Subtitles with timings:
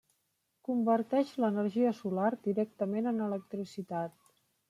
[0.69, 4.19] Converteix l'energia solar directament en electricitat.